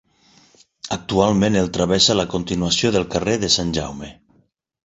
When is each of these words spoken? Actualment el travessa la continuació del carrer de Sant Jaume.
Actualment 0.95 1.59
el 1.61 1.69
travessa 1.77 2.17
la 2.21 2.27
continuació 2.33 2.93
del 2.97 3.09
carrer 3.17 3.39
de 3.45 3.55
Sant 3.59 3.79
Jaume. 3.81 4.11